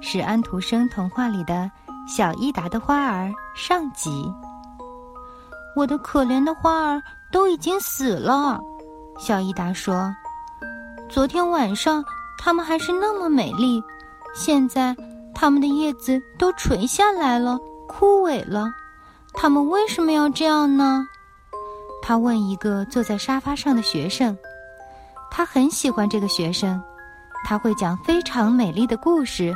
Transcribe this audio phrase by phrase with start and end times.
[0.00, 1.70] 是安徒生童话里的
[2.16, 4.10] 《小伊达的花儿》上集。
[5.76, 8.58] 我的可怜的花儿都已经死了，
[9.18, 10.14] 小伊达说
[11.08, 12.04] ：“昨天晚上
[12.38, 13.82] 它们还是那么美丽，
[14.34, 14.96] 现在
[15.34, 18.72] 它们的叶子都垂下来了，枯萎了。
[19.32, 21.06] 它们为什么要这样呢？”
[22.02, 24.36] 他问一个坐在沙发上的学生。
[25.30, 26.82] 他很喜欢这个学生。
[27.44, 29.54] 他会讲非常美丽的故事，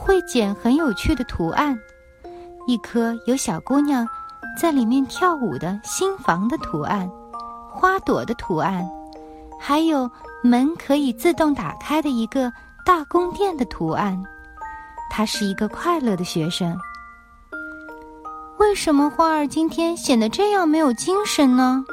[0.00, 1.78] 会剪很有趣的图案，
[2.66, 4.08] 一棵有小姑娘
[4.58, 7.08] 在里面跳舞的新房的图案，
[7.70, 8.88] 花朵的图案，
[9.60, 10.10] 还有
[10.42, 12.50] 门可以自动打开的一个
[12.84, 14.20] 大宫殿的图案。
[15.10, 16.74] 他是一个快乐的学生。
[18.58, 21.84] 为什么花儿今天显得这样没有精神呢？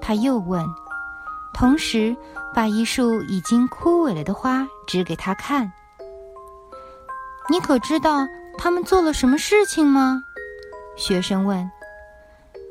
[0.00, 0.62] 他又问。
[1.54, 2.14] 同时，
[2.54, 5.72] 把一束已经枯萎了的花指给他看。
[7.48, 8.26] 你可知道
[8.58, 10.22] 他们做了什么事情吗？
[10.96, 11.70] 学生问。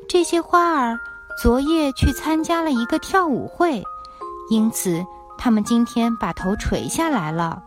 [0.08, 0.98] 这些花儿
[1.42, 3.82] 昨夜去参加了一个跳舞会，
[4.50, 5.04] 因此
[5.38, 7.62] 他们今天把头垂下来了。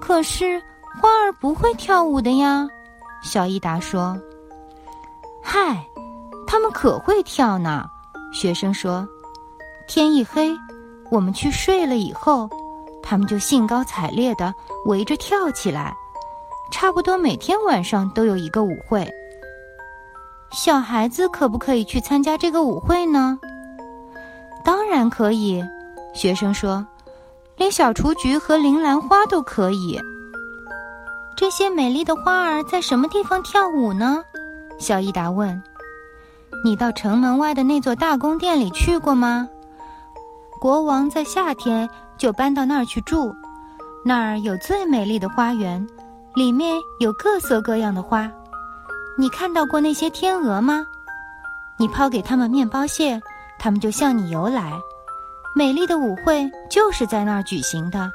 [0.00, 0.60] 可是
[1.00, 2.66] 花儿不会跳舞的呀，
[3.22, 4.18] 小伊达说。
[5.42, 5.84] 嗨，
[6.46, 7.88] 他们可会跳呢，
[8.32, 9.06] 学生说。
[9.86, 10.56] 天一黑，
[11.10, 12.48] 我们去睡了以后，
[13.02, 14.54] 他们就兴高采烈的
[14.86, 15.94] 围着跳起来。
[16.72, 19.10] 差不多每天晚上都有一个舞会。
[20.52, 23.38] 小孩子可不可以去参加这个舞会呢？
[24.64, 25.64] 当然可以，
[26.14, 26.86] 学生说，
[27.56, 30.00] 连小雏菊和铃兰花都可以。
[31.36, 34.22] 这些美丽的花儿在什么地方跳舞呢？
[34.78, 35.60] 小伊达问。
[36.64, 39.48] 你到城门外的那座大宫殿里去过吗？
[40.60, 41.88] 国王在夏天
[42.18, 43.34] 就搬到那儿去住，
[44.04, 45.86] 那儿有最美丽的花园，
[46.34, 48.30] 里面有各色各样的花。
[49.16, 50.86] 你看到过那些天鹅吗？
[51.76, 53.20] 你抛给它们面包屑，
[53.58, 54.72] 它们就向你游来。
[55.54, 58.10] 美丽的舞会就是在那儿举行的，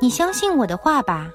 [0.00, 1.28] 你相信我的话吧。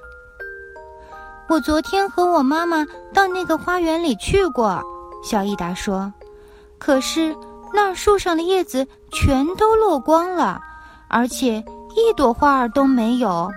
[1.48, 4.82] 我昨天和我妈妈到那个花园里去过，
[5.22, 6.12] 小意达说，
[6.78, 7.34] 可是。
[7.74, 10.58] 那儿树上的叶子全都落光了，
[11.08, 11.56] 而且
[11.94, 13.50] 一朵花儿都没有。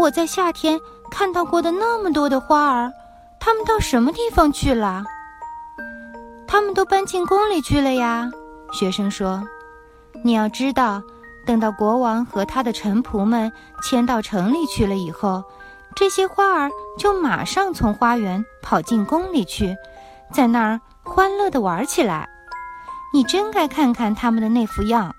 [0.00, 0.80] 我在夏天
[1.10, 2.90] 看到过的那么多的花儿，
[3.38, 5.04] 它们到什么地方去了？
[6.48, 8.30] 他们都搬进宫里去了呀。
[8.72, 9.46] 学生说
[10.24, 11.02] ：“你要知道，
[11.44, 13.52] 等到国王和他的臣仆们
[13.82, 15.44] 迁到城里去了以后，
[15.94, 19.76] 这些花儿就马上从花园跑进宫里去，
[20.32, 22.26] 在那儿欢乐地玩起来。”
[23.12, 25.14] 你真该看看他们的那副样，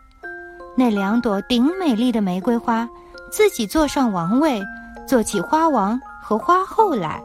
[0.75, 2.89] 那两朵顶美丽的玫瑰花，
[3.31, 4.61] 自己坐上王位，
[5.07, 7.23] 做起花王和花后来；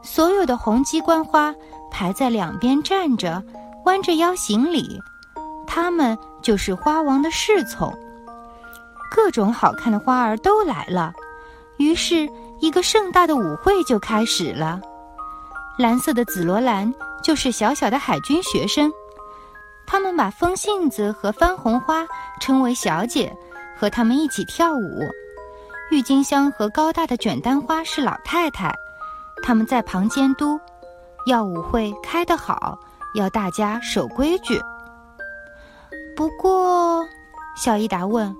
[0.00, 1.52] 所有的红鸡冠花
[1.90, 3.42] 排在两边站着，
[3.84, 5.00] 弯着腰行礼，
[5.66, 7.92] 他们就是花王的侍从。
[9.10, 11.12] 各种好看的花儿都来了，
[11.78, 12.28] 于是
[12.60, 14.80] 一个盛大的舞会就开始了。
[15.76, 16.92] 蓝色的紫罗兰
[17.22, 18.90] 就是小小的海军学生。
[19.86, 22.06] 他们把风信子和番红花
[22.40, 23.36] 称为小姐，
[23.76, 25.00] 和他们一起跳舞。
[25.90, 28.74] 郁金香和高大的卷丹花是老太太，
[29.42, 30.58] 他们在旁监督，
[31.26, 32.78] 要舞会开得好，
[33.14, 34.60] 要大家守规矩。
[36.16, 37.06] 不过，
[37.56, 38.34] 小伊达问：“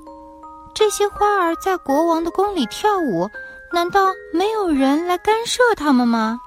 [0.74, 3.28] 这些花儿在国王的宫里跳舞，
[3.72, 6.40] 难道没有人来干涉他们吗？”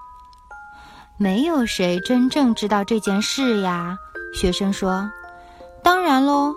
[1.19, 3.97] 没有谁真正知道这件事呀。
[4.33, 5.09] 学生说
[5.81, 6.53] ：“当然喽，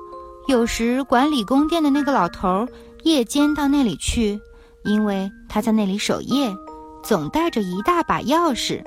[0.49, 2.67] 有时管理宫殿的那个老头
[3.03, 4.41] 夜间到那里去，
[4.85, 6.55] 因为他在那里守夜，
[7.03, 8.83] 总带着一大把钥匙。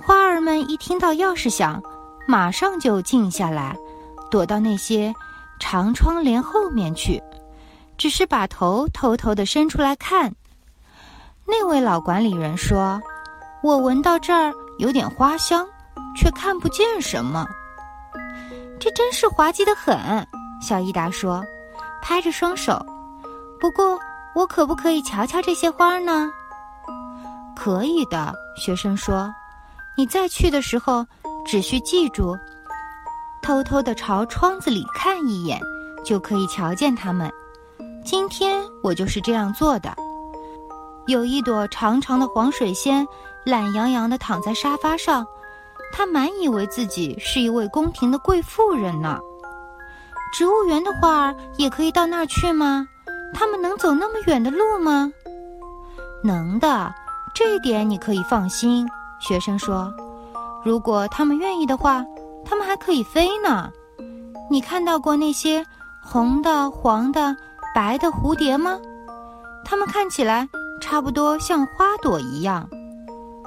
[0.00, 1.82] 花儿们一听到钥匙响，
[2.26, 3.76] 马上就静下来，
[4.30, 5.14] 躲到那些
[5.60, 7.22] 长窗帘后面去，
[7.96, 10.34] 只是把头偷偷地伸出来看。”
[11.46, 13.00] 那位老管理人说
[13.62, 15.66] ：“我闻到这儿有点花香，
[16.16, 17.46] 却看不见什么。”
[18.80, 20.26] 这真是滑稽的很，
[20.60, 21.44] 小伊达说，
[22.02, 22.84] 拍着双手。
[23.64, 23.98] 不过，
[24.34, 26.30] 我可不可以瞧瞧这些花呢？
[27.56, 29.34] 可以的，学生说。
[29.96, 31.06] 你再去的时候，
[31.46, 32.36] 只需记住，
[33.40, 35.58] 偷偷的朝窗子里看一眼，
[36.04, 37.32] 就可以瞧见它们。
[38.04, 39.96] 今天我就是这样做的。
[41.06, 43.06] 有一朵长长的黄水仙，
[43.46, 45.26] 懒洋洋地躺在沙发上，
[45.90, 49.18] 它满以为自己是一位宫廷的贵妇人呢。
[50.34, 52.86] 植物园的花儿也可以到那儿去吗？
[53.34, 55.12] 他们能走那么远的路吗？
[56.22, 56.94] 能的，
[57.34, 58.88] 这一点你可以放心。
[59.20, 59.92] 学生说
[60.64, 62.04] ：“如果他们愿意的话，
[62.44, 63.70] 他们还可以飞呢。
[64.50, 65.64] 你看到过那些
[66.02, 67.36] 红的、黄的、
[67.74, 68.78] 白的蝴蝶吗？
[69.64, 70.48] 它们看起来
[70.80, 72.68] 差不多像花朵一样。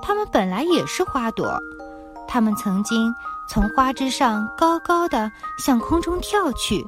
[0.01, 1.59] 它们本来也是花朵，
[2.27, 3.13] 它们曾经
[3.47, 6.85] 从花枝上高高的向空中跳去，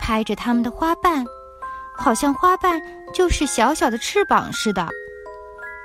[0.00, 1.24] 拍着它们的花瓣，
[2.02, 2.82] 好像花瓣
[3.14, 4.88] 就是小小的翅膀似的。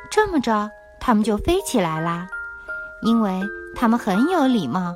[0.10, 0.70] 这么着，
[1.00, 2.28] 它们就飞起来啦。”
[3.04, 3.40] 因为
[3.76, 4.96] 它们很有礼貌，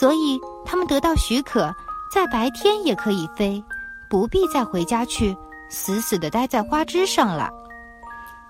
[0.00, 1.70] 所以它们得到许可，
[2.10, 3.62] 在白天也可以飞，
[4.08, 5.36] 不必再回家去
[5.68, 7.50] 死死地待在花枝上了。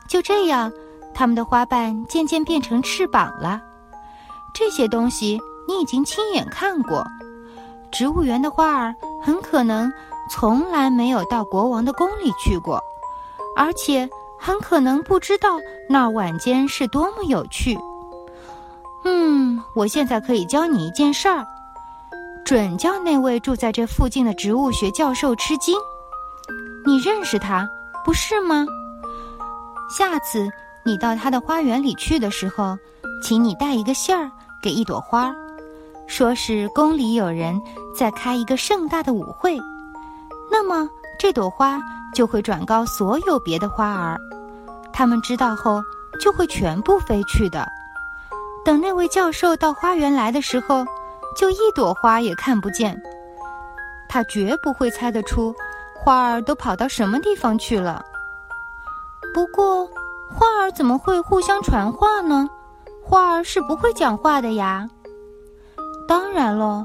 [0.09, 0.73] 就这样，
[1.13, 3.61] 它们的花瓣渐渐变成翅膀了。
[4.55, 7.05] 这些东西你已经亲眼看过。
[7.91, 9.93] 植物园的花儿很可能
[10.31, 12.83] 从来没有到国王的宫里去过，
[13.57, 17.79] 而且很可能不知道那晚间是多么有趣。
[19.05, 21.45] 嗯，我现在可以教你一件事儿，
[22.45, 25.77] 准叫那位住在这附近的植物学教授吃惊。
[26.87, 27.69] 你认识他，
[28.05, 28.67] 不是吗？
[29.91, 30.49] 下次
[30.85, 32.77] 你到他的花园里去的时候，
[33.23, 34.31] 请你带一个信儿
[34.63, 35.35] 给一朵花，
[36.07, 37.61] 说是宫里有人
[37.95, 39.59] 在开一个盛大的舞会，
[40.51, 40.89] 那么
[41.19, 41.81] 这朵花
[42.15, 44.19] 就会转告所有别的花儿，
[44.93, 45.83] 他们知道后
[46.21, 47.67] 就会全部飞去的。
[48.65, 50.85] 等那位教授到花园来的时候，
[51.37, 53.01] 就一朵花也看不见。
[54.09, 55.55] 他绝不会猜得出
[55.95, 58.05] 花儿都跑到什么地方去了。
[59.35, 59.87] 不过，
[60.31, 62.49] 花儿怎么会互相传话呢？
[63.03, 64.89] 花儿是不会讲话的呀。
[66.07, 66.85] 当然喽，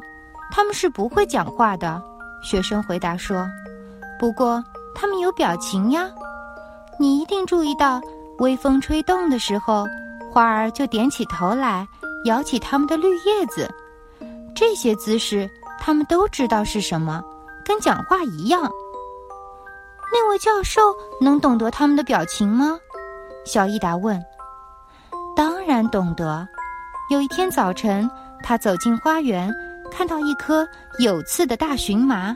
[0.52, 2.02] 他们是不会讲话的。
[2.42, 3.48] 学生回答说
[4.20, 4.64] ：“不过，
[4.96, 6.10] 他们有表情呀。
[7.00, 8.02] 你一定注意到，
[8.40, 9.86] 微风吹动的时候。”
[10.32, 11.88] 花儿就点起头来，
[12.26, 13.68] 摇起它们的绿叶子，
[14.54, 15.50] 这些姿势
[15.80, 17.24] 他们都知道是什么，
[17.66, 18.62] 跟讲话一样。
[20.14, 20.82] 那位教授
[21.20, 22.78] 能懂得他们的表情吗？
[23.44, 24.24] 小伊达问。
[25.36, 26.48] 当然懂得。
[27.10, 28.08] 有一天早晨，
[28.44, 29.52] 他走进花园，
[29.90, 30.68] 看到一棵
[31.00, 32.36] 有刺的大荨麻，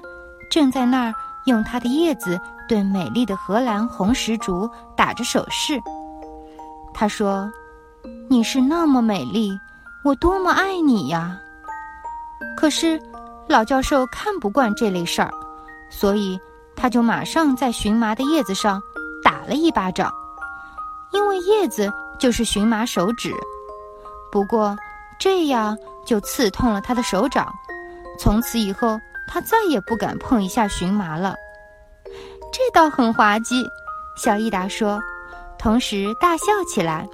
[0.50, 1.14] 正在那儿
[1.46, 5.80] 用它的叶子对美丽的荷兰红石竹打着手势。
[6.94, 7.52] 他说。
[8.30, 9.58] 你是那么美丽，
[10.04, 11.40] 我多么爱你呀！
[12.58, 13.00] 可是，
[13.48, 15.32] 老教授看不惯这类事儿，
[15.90, 16.38] 所以
[16.76, 18.82] 他就马上在荨麻的叶子上
[19.24, 20.12] 打了一巴掌，
[21.14, 23.32] 因为叶子就是荨麻手指。
[24.32, 24.76] 不过，
[25.18, 27.52] 这样就刺痛了他的手掌，
[28.20, 31.36] 从此以后他再也不敢碰一下荨麻了。
[32.52, 33.66] 这倒很滑稽，
[34.16, 35.02] 小益达说，
[35.58, 37.08] 同时大笑起来。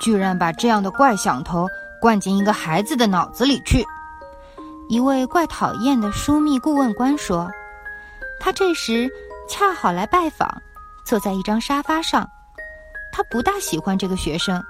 [0.00, 1.66] 居然把这样的怪想头
[2.00, 3.84] 灌进一个孩子的脑子里去！
[4.88, 7.50] 一位怪讨厌的枢密顾问官说
[8.38, 9.10] ：“他这时
[9.48, 10.46] 恰好来拜访，
[11.06, 12.28] 坐在一张沙发上。
[13.12, 14.62] 他不大喜欢这个学生。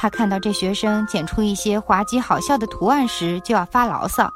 [0.00, 4.30] 他看到这学生剪出一些滑稽好笑的图案时，就要发牢骚。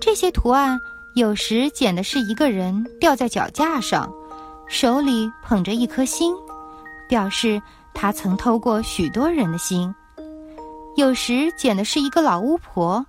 [0.00, 0.80] 这些图案
[1.16, 4.08] 有时剪的是一个人吊在脚架上，
[4.68, 6.32] 手里捧着一颗心，
[7.08, 7.60] 表示。”
[7.92, 9.92] 他曾偷过许多人的心，
[10.96, 13.04] 有时剪的是一个老巫婆，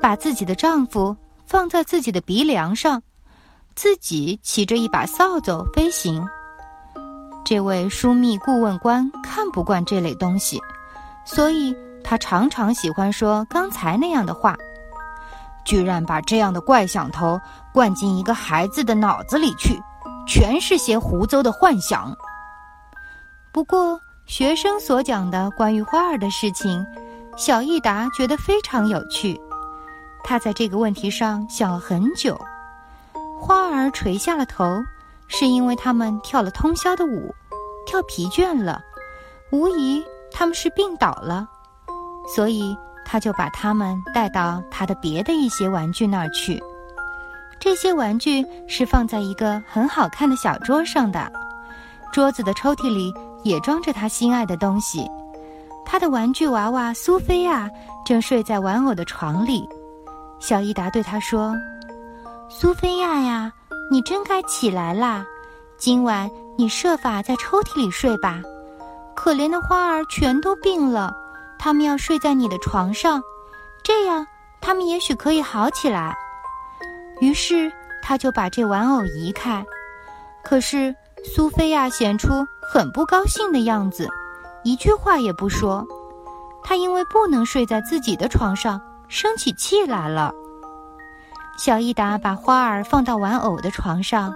[0.00, 1.14] 把自己的丈夫
[1.46, 3.02] 放在自己的鼻梁上，
[3.76, 6.26] 自己骑着一把扫帚飞行。
[7.44, 10.58] 这位枢密顾问官看不惯这类东西，
[11.24, 14.56] 所以他常常喜欢说刚才那样的话
[15.64, 17.40] ：“居然把这样的怪想头
[17.72, 19.80] 灌进一个孩子的脑子里去，
[20.26, 22.14] 全是些胡诌的幻想。”
[23.52, 24.00] 不过。
[24.26, 26.82] 学生所讲的关于花儿的事情，
[27.36, 29.38] 小益达觉得非常有趣。
[30.22, 32.40] 他在这个问题上想了很久。
[33.38, 34.82] 花儿垂下了头，
[35.28, 37.34] 是因为他们跳了通宵的舞，
[37.84, 38.80] 跳疲倦了，
[39.52, 40.02] 无疑
[40.34, 41.48] 他们是病倒了，
[42.34, 42.76] 所以
[43.06, 46.62] 他就把他们带到他的别的一些玩具那儿去。
[47.58, 51.32] 这些玩具是放在一个很好看的小桌上的，
[52.12, 53.14] 桌子的抽屉里。
[53.44, 55.06] 也装着他心爱的东西。
[55.84, 57.70] 他的玩具娃娃苏菲亚
[58.02, 59.68] 正睡在玩偶的床里。
[60.40, 61.54] 小伊达对他说
[62.48, 63.52] ：“苏菲亚呀，
[63.90, 65.26] 你真该起来啦！
[65.76, 66.26] 今晚
[66.56, 68.40] 你设法在抽屉里睡吧。
[69.14, 71.14] 可怜的花儿全都病了，
[71.58, 73.22] 他们要睡在你的床上，
[73.82, 74.26] 这样
[74.60, 76.16] 他们也许可以好起来。”
[77.20, 79.64] 于是他就把这玩偶移开。
[80.42, 80.94] 可是
[81.24, 84.08] 苏菲亚显出很不高兴的样子，
[84.62, 85.86] 一句话也不说。
[86.62, 90.34] 她因为不能睡在自己的床上，生起气来了。
[91.56, 94.34] 小伊达把花儿放到玩偶的床上，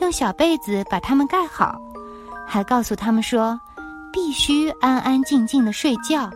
[0.00, 1.80] 用小被子把它们盖好，
[2.46, 3.58] 还告诉他们说，
[4.18, 6.28] 必须安安静静的睡觉。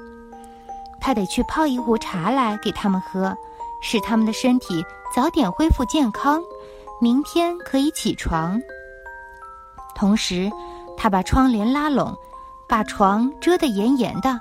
[1.01, 3.37] 他得去泡一壶茶来给他们喝，
[3.83, 6.41] 使他们的身体早点恢复健康，
[7.01, 8.63] 明天可以起床。
[9.97, 10.49] 同时，
[10.97, 12.17] 他把窗帘拉拢，
[12.69, 14.41] 把床遮得严严的，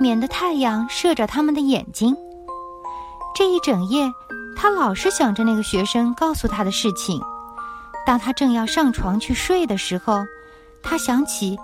[0.00, 2.16] 免得太阳射着他们的眼睛。
[3.34, 4.10] 这一整夜，
[4.56, 7.20] 他老是想着那个学生告诉他的事情。
[8.06, 10.24] 当他正要上床去睡的时候，
[10.82, 11.58] 他想起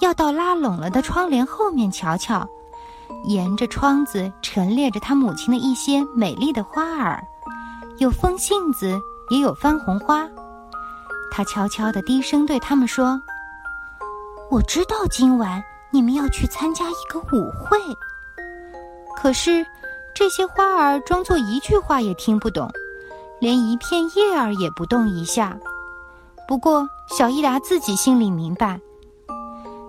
[0.00, 2.48] 要到拉拢了的窗帘后面瞧瞧，
[3.24, 7.22] 沿着窗子陈列着他母亲的一些美丽的花儿，
[7.98, 8.98] 有风信子，
[9.30, 10.28] 也有番红花。
[11.30, 13.20] 他悄悄地低声对他们说
[14.50, 17.78] ：“我知道今晚你们要去参加一个舞会。”
[19.16, 19.66] 可是，
[20.14, 22.70] 这些花儿装作一句话也听不懂，
[23.40, 25.58] 连一片叶儿也不动一下。
[26.46, 28.80] 不过，小伊达自己心里明白。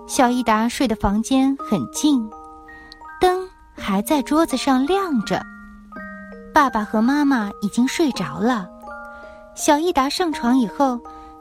[0.08, 2.28] 小伊达睡的房间很静，
[3.20, 3.46] 灯
[3.76, 5.40] 还在桌子上亮着。
[6.54, 8.66] 爸爸和妈妈已经睡着了。
[9.54, 10.98] 小伊达上床以后。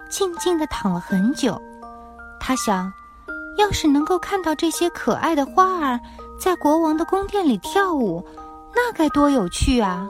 [0.10, 1.62] 静静地躺了很久，
[2.40, 2.90] 他想，
[3.58, 6.00] 要是能够看到这些可爱的花儿
[6.40, 8.26] 在国王的宫殿里跳舞，
[8.74, 10.08] 那该多有趣啊！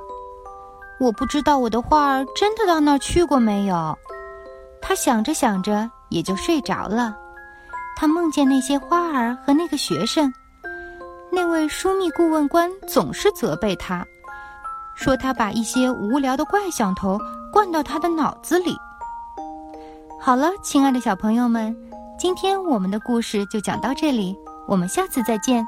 [0.99, 3.97] 我不知道我的花儿真的到那儿去过没有。
[4.83, 7.17] 他想着想着也就睡着了。
[7.99, 10.31] 他梦见那些花儿和那个学生，
[11.31, 14.05] 那位枢密顾问官总是责备他，
[14.95, 17.17] 说他把一些无聊的怪想头
[17.51, 18.77] 灌到他的脑子里。
[20.21, 21.75] 好了，亲爱的小朋友们，
[22.19, 24.37] 今天我们的故事就讲到这里，
[24.67, 25.67] 我们下次再见。